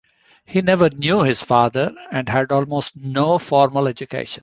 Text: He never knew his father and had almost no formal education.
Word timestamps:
He 0.45 0.63
never 0.63 0.89
knew 0.89 1.21
his 1.21 1.43
father 1.43 1.91
and 2.11 2.27
had 2.27 2.51
almost 2.51 2.97
no 2.97 3.37
formal 3.37 3.87
education. 3.87 4.39